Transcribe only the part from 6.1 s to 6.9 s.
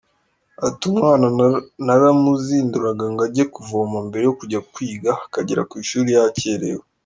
yakerewe.